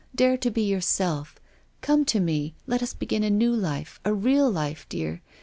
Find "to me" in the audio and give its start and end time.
2.05-2.55